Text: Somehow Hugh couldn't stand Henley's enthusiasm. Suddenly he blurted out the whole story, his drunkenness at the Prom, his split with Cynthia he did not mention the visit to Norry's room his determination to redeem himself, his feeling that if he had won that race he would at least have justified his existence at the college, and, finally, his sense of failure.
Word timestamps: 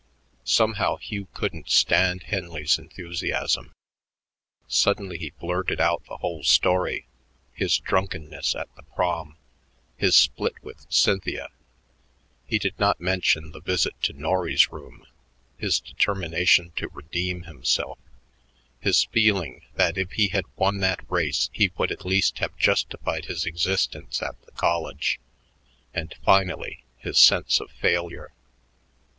Somehow 0.45 0.95
Hugh 0.95 1.27
couldn't 1.31 1.69
stand 1.69 2.23
Henley's 2.23 2.79
enthusiasm. 2.79 3.71
Suddenly 4.67 5.19
he 5.19 5.29
blurted 5.39 5.79
out 5.79 6.01
the 6.09 6.17
whole 6.17 6.41
story, 6.43 7.05
his 7.53 7.77
drunkenness 7.77 8.55
at 8.55 8.75
the 8.75 8.81
Prom, 8.81 9.37
his 9.95 10.17
split 10.17 10.55
with 10.63 10.87
Cynthia 10.91 11.49
he 12.47 12.57
did 12.57 12.79
not 12.79 12.99
mention 12.99 13.51
the 13.51 13.59
visit 13.61 13.93
to 14.01 14.13
Norry's 14.13 14.71
room 14.71 15.05
his 15.59 15.79
determination 15.79 16.71
to 16.77 16.87
redeem 16.89 17.43
himself, 17.43 17.99
his 18.79 19.03
feeling 19.03 19.61
that 19.75 19.99
if 19.99 20.13
he 20.13 20.29
had 20.29 20.45
won 20.55 20.79
that 20.79 21.05
race 21.11 21.51
he 21.53 21.71
would 21.77 21.91
at 21.91 22.05
least 22.05 22.39
have 22.39 22.57
justified 22.57 23.25
his 23.25 23.45
existence 23.45 24.19
at 24.19 24.41
the 24.47 24.51
college, 24.53 25.19
and, 25.93 26.15
finally, 26.25 26.83
his 26.97 27.19
sense 27.19 27.59
of 27.59 27.69
failure. 27.69 28.33